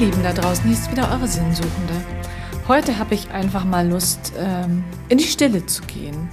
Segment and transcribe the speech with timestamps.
[0.00, 1.92] Lieben da draußen, hier ist wieder eure Sinnsuchende.
[2.68, 6.30] Heute habe ich einfach mal Lust, ähm, in die Stille zu gehen.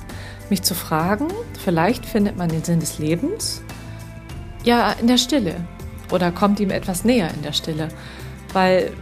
[0.49, 1.27] Mich zu fragen,
[1.65, 3.61] vielleicht findet man den Sinn des Lebens
[4.63, 5.55] ja in der Stille
[6.13, 7.89] oder kommt ihm etwas näher in der Stille.
[8.53, 8.93] Weil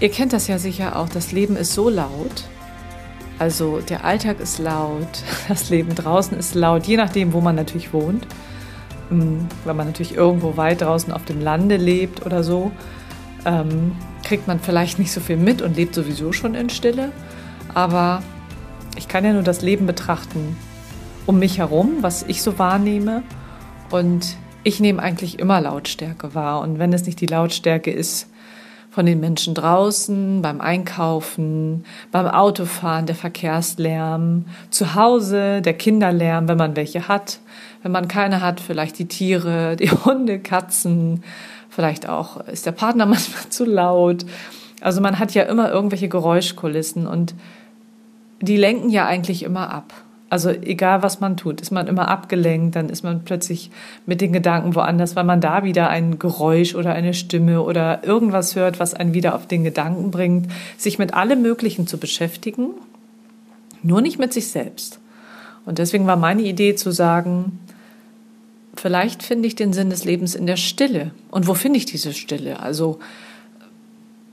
[0.00, 2.44] ihr kennt das ja sicher auch, das Leben ist so laut.
[3.38, 7.94] Also der Alltag ist laut, das Leben draußen ist laut, je nachdem, wo man natürlich
[7.94, 8.26] wohnt.
[9.08, 12.70] Hm, wenn man natürlich irgendwo weit draußen auf dem Lande lebt oder so,
[13.44, 13.92] ähm,
[14.24, 17.12] kriegt man vielleicht nicht so viel mit und lebt sowieso schon in Stille.
[17.74, 18.22] Aber
[18.96, 20.56] ich kann ja nur das Leben betrachten
[21.26, 23.22] um mich herum, was ich so wahrnehme.
[23.90, 26.62] Und ich nehme eigentlich immer Lautstärke wahr.
[26.62, 28.28] Und wenn es nicht die Lautstärke ist
[28.98, 36.58] von den Menschen draußen, beim Einkaufen, beim Autofahren, der Verkehrslärm, zu Hause, der Kinderlärm, wenn
[36.58, 37.38] man welche hat,
[37.84, 41.22] wenn man keine hat, vielleicht die Tiere, die Hunde, Katzen,
[41.70, 44.26] vielleicht auch ist der Partner manchmal zu laut.
[44.80, 47.36] Also man hat ja immer irgendwelche Geräuschkulissen und
[48.40, 49.94] die lenken ja eigentlich immer ab.
[50.30, 53.70] Also egal, was man tut, ist man immer abgelenkt, dann ist man plötzlich
[54.04, 58.54] mit den Gedanken woanders, weil man da wieder ein Geräusch oder eine Stimme oder irgendwas
[58.54, 62.68] hört, was einen wieder auf den Gedanken bringt, sich mit allem Möglichen zu beschäftigen,
[63.82, 65.00] nur nicht mit sich selbst.
[65.64, 67.58] Und deswegen war meine Idee zu sagen,
[68.74, 71.12] vielleicht finde ich den Sinn des Lebens in der Stille.
[71.30, 72.60] Und wo finde ich diese Stille?
[72.60, 72.98] Also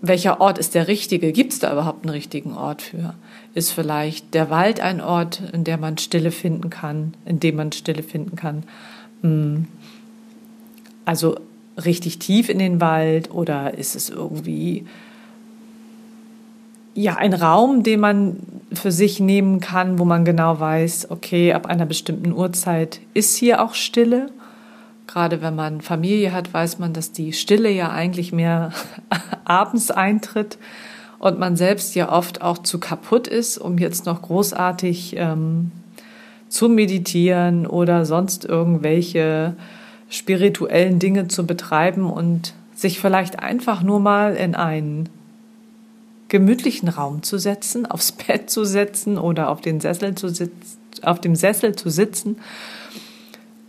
[0.02, 1.32] welcher Ort ist der richtige?
[1.32, 3.16] Gibt es da überhaupt einen richtigen Ort für?
[3.54, 7.72] Ist vielleicht der Wald ein Ort, in dem man Stille finden kann, in dem man
[7.72, 8.64] Stille finden kann?
[9.22, 9.68] Hm.
[11.06, 11.38] Also
[11.84, 14.86] richtig tief in den Wald oder ist es irgendwie
[16.94, 18.38] ja ein Raum, den man
[18.74, 23.62] für sich nehmen kann, wo man genau weiß, okay, ab einer bestimmten Uhrzeit ist hier
[23.62, 24.30] auch Stille
[25.08, 28.72] Gerade wenn man Familie hat, weiß man, dass die Stille ja eigentlich mehr
[29.46, 30.58] abends eintritt
[31.20, 35.72] und man selbst ja oft auch zu kaputt ist, um jetzt noch großartig ähm,
[36.50, 39.56] zu meditieren oder sonst irgendwelche
[40.10, 45.10] spirituellen Dinge zu betreiben und sich vielleicht einfach nur mal in einen
[46.28, 51.20] gemütlichen Raum zu setzen, aufs Bett zu setzen oder auf den Sessel zu sitzen, auf
[51.20, 52.38] dem Sessel zu sitzen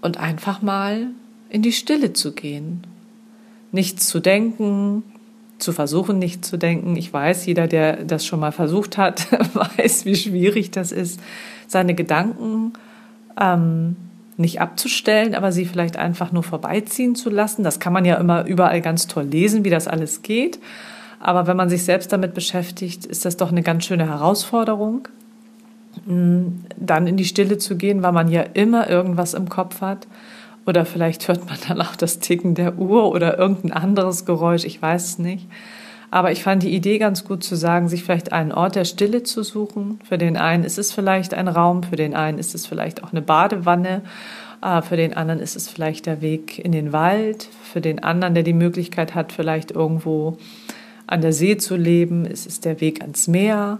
[0.00, 1.08] und einfach mal
[1.48, 2.86] in die Stille zu gehen.
[3.72, 5.02] Nichts zu denken,
[5.58, 6.96] zu versuchen, nicht zu denken.
[6.96, 9.26] Ich weiß, jeder, der das schon mal versucht hat,
[9.78, 11.20] weiß, wie schwierig das ist,
[11.66, 12.72] seine Gedanken
[13.40, 13.96] ähm,
[14.36, 17.64] nicht abzustellen, aber sie vielleicht einfach nur vorbeiziehen zu lassen.
[17.64, 20.58] Das kann man ja immer überall ganz toll lesen, wie das alles geht.
[21.18, 25.08] Aber wenn man sich selbst damit beschäftigt, ist das doch eine ganz schöne Herausforderung,
[26.04, 30.06] dann in die Stille zu gehen, weil man ja immer irgendwas im Kopf hat
[30.66, 34.82] oder vielleicht hört man dann auch das Ticken der Uhr oder irgendein anderes Geräusch, ich
[34.82, 35.46] weiß es nicht.
[36.10, 39.22] Aber ich fand die Idee ganz gut zu sagen, sich vielleicht einen Ort der Stille
[39.22, 39.98] zu suchen.
[40.08, 43.12] Für den einen ist es vielleicht ein Raum, für den einen ist es vielleicht auch
[43.12, 44.02] eine Badewanne,
[44.62, 48.34] äh, für den anderen ist es vielleicht der Weg in den Wald, für den anderen,
[48.34, 50.38] der die Möglichkeit hat, vielleicht irgendwo
[51.06, 53.78] an der See zu leben, ist es der Weg ans Meer.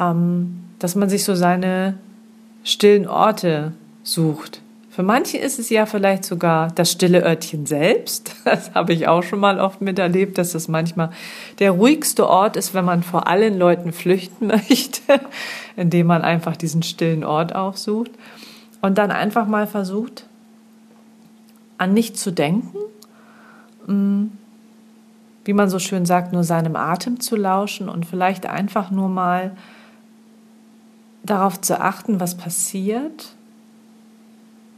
[0.00, 1.94] Ähm, dass man sich so seine
[2.62, 3.72] stillen Orte
[4.04, 4.62] sucht,
[4.98, 8.34] für manche ist es ja vielleicht sogar das stille Örtchen selbst.
[8.44, 11.10] Das habe ich auch schon mal oft miterlebt, dass das manchmal
[11.60, 15.20] der ruhigste Ort ist, wenn man vor allen Leuten flüchten möchte,
[15.76, 18.10] indem man einfach diesen stillen Ort aufsucht
[18.80, 20.26] und dann einfach mal versucht,
[21.76, 22.76] an nichts zu denken,
[23.86, 24.32] mm,
[25.44, 29.56] wie man so schön sagt, nur seinem Atem zu lauschen und vielleicht einfach nur mal
[31.22, 33.37] darauf zu achten, was passiert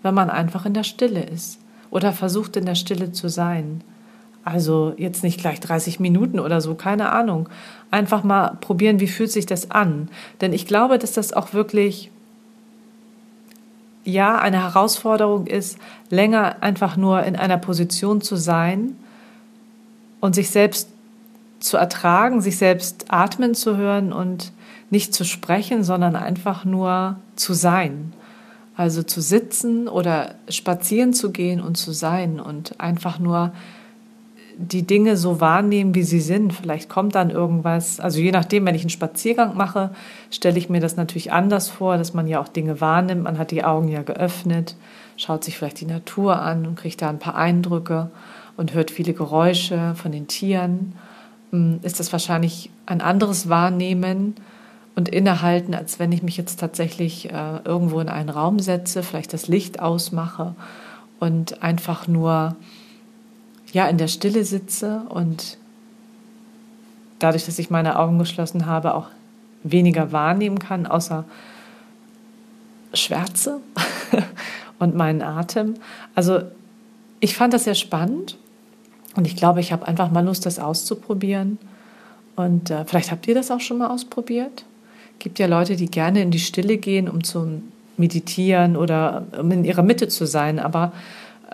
[0.02, 1.58] wenn man einfach in der Stille ist
[1.90, 3.82] oder versucht in der Stille zu sein.
[4.44, 7.48] Also jetzt nicht gleich 30 Minuten oder so, keine Ahnung.
[7.90, 10.08] Einfach mal probieren, wie fühlt sich das an.
[10.40, 12.10] Denn ich glaube, dass das auch wirklich,
[14.04, 15.78] ja, eine Herausforderung ist,
[16.08, 18.96] länger einfach nur in einer Position zu sein
[20.20, 20.88] und sich selbst
[21.58, 24.52] zu ertragen, sich selbst atmen zu hören und
[24.88, 28.14] nicht zu sprechen, sondern einfach nur zu sein.
[28.80, 33.52] Also zu sitzen oder spazieren zu gehen und zu sein und einfach nur
[34.56, 36.54] die Dinge so wahrnehmen, wie sie sind.
[36.54, 38.00] Vielleicht kommt dann irgendwas.
[38.00, 39.90] Also je nachdem, wenn ich einen Spaziergang mache,
[40.30, 43.24] stelle ich mir das natürlich anders vor, dass man ja auch Dinge wahrnimmt.
[43.24, 44.76] Man hat die Augen ja geöffnet,
[45.18, 48.10] schaut sich vielleicht die Natur an und kriegt da ein paar Eindrücke
[48.56, 50.94] und hört viele Geräusche von den Tieren.
[51.50, 54.36] Hm, ist das wahrscheinlich ein anderes Wahrnehmen,
[54.96, 59.32] und innehalten, als wenn ich mich jetzt tatsächlich äh, irgendwo in einen Raum setze, vielleicht
[59.32, 60.54] das Licht ausmache
[61.18, 62.56] und einfach nur
[63.72, 65.58] ja in der Stille sitze und
[67.18, 69.08] dadurch, dass ich meine Augen geschlossen habe, auch
[69.62, 71.24] weniger wahrnehmen kann, außer
[72.94, 73.60] Schwärze
[74.78, 75.74] und meinen Atem.
[76.14, 76.42] Also
[77.20, 78.38] ich fand das sehr spannend
[79.16, 81.58] und ich glaube, ich habe einfach mal Lust, das auszuprobieren.
[82.36, 84.64] Und äh, vielleicht habt ihr das auch schon mal ausprobiert.
[85.20, 87.62] Gibt ja Leute, die gerne in die Stille gehen, um zu
[87.98, 90.58] meditieren oder um in ihrer Mitte zu sein.
[90.58, 90.92] Aber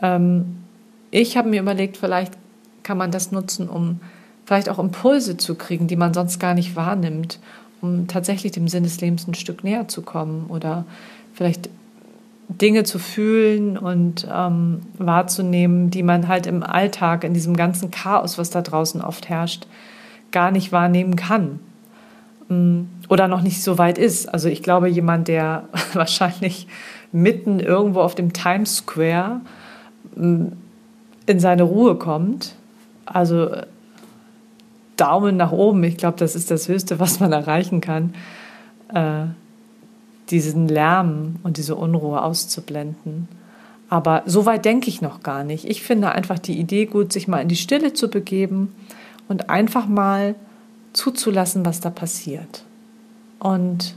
[0.01, 0.57] ähm,
[1.11, 2.33] ich habe mir überlegt, vielleicht
[2.85, 4.01] kann man das nutzen, um
[4.47, 7.41] vielleicht auch Impulse zu kriegen, die man sonst gar nicht wahrnimmt,
[7.83, 10.87] um tatsächlich dem Sinn des Lebens ein Stück näher zu kommen oder
[11.35, 11.69] vielleicht
[12.49, 18.39] Dinge zu fühlen und ähm, wahrzunehmen, die man halt im Alltag, in diesem ganzen Chaos,
[18.39, 19.67] was da draußen oft herrscht,
[20.31, 21.59] gar nicht wahrnehmen kann
[22.49, 24.33] oder noch nicht so weit ist.
[24.33, 26.69] Also ich glaube, jemand, der wahrscheinlich
[27.13, 29.41] mitten irgendwo auf dem Times Square
[30.15, 30.47] mm,
[31.27, 32.55] in seine Ruhe kommt,
[33.05, 33.51] also
[34.97, 38.15] Daumen nach oben, ich glaube, das ist das Höchste, was man erreichen kann.
[38.89, 39.27] Äh,
[40.31, 43.29] diesen Lärm und diese Unruhe auszublenden.
[43.89, 45.65] Aber so weit denke ich noch gar nicht.
[45.65, 48.75] Ich finde einfach die Idee gut, sich mal in die Stille zu begeben
[49.29, 50.35] und einfach mal
[50.97, 52.65] zuzulassen, was da passiert.
[53.39, 53.95] Und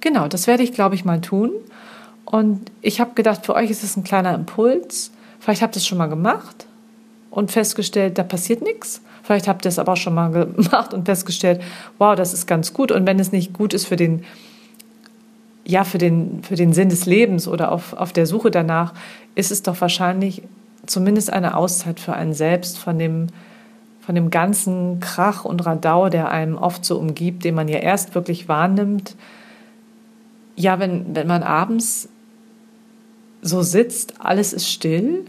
[0.00, 1.52] genau, das werde ich, glaube ich, mal tun.
[2.24, 5.10] Und ich habe gedacht, für euch ist es ein kleiner Impuls.
[5.38, 6.66] Vielleicht habt ihr es schon mal gemacht
[7.30, 9.02] und festgestellt, da passiert nichts.
[9.22, 11.60] Vielleicht habt ihr es aber auch schon mal gemacht und festgestellt,
[11.98, 12.92] wow, das ist ganz gut.
[12.92, 14.24] Und wenn es nicht gut ist für den
[15.64, 18.92] ja, für den, für den Sinn des Lebens oder auf, auf der Suche danach,
[19.34, 20.42] ist es doch wahrscheinlich
[20.86, 23.28] zumindest eine Auszeit für einen selbst von dem,
[24.10, 28.16] von dem ganzen Krach und Radau, der einem oft so umgibt, den man ja erst
[28.16, 29.14] wirklich wahrnimmt.
[30.56, 32.08] Ja, wenn, wenn man abends
[33.40, 35.26] so sitzt, alles ist still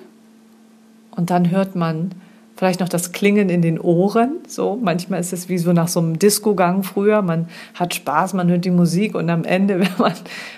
[1.16, 2.16] und dann hört man
[2.56, 4.38] vielleicht noch das Klingen in den Ohren.
[4.48, 7.22] So, manchmal ist es wie so nach so einem Disco-Gang früher.
[7.22, 10.14] Man hat Spaß, man hört die Musik und am Ende, wenn man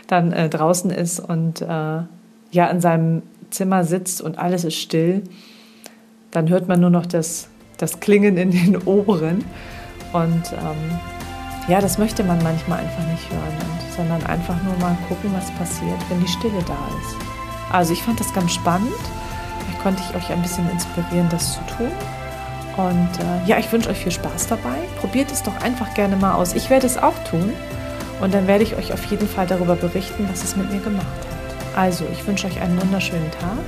[0.07, 5.23] dann äh, draußen ist und äh, ja in seinem Zimmer sitzt und alles ist still,
[6.31, 7.49] dann hört man nur noch das,
[7.83, 9.43] das Klingen in den Ohren.
[10.11, 10.99] Und ähm,
[11.67, 15.49] ja, das möchte man manchmal einfach nicht hören, und, sondern einfach nur mal gucken, was
[15.51, 17.15] passiert, wenn die Stille da ist.
[17.71, 18.91] Also ich fand das ganz spannend
[19.83, 21.91] konnte ich euch ein bisschen inspirieren, das zu tun.
[22.77, 24.77] Und äh, ja, ich wünsche euch viel Spaß dabei.
[24.99, 26.55] Probiert es doch einfach gerne mal aus.
[26.55, 27.53] Ich werde es auch tun.
[28.21, 31.05] Und dann werde ich euch auf jeden Fall darüber berichten, was es mit mir gemacht
[31.05, 31.77] hat.
[31.77, 33.59] Also, ich wünsche euch einen wunderschönen Tag.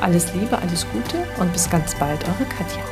[0.00, 2.82] Alles Liebe, alles Gute und bis ganz bald, eure Katja.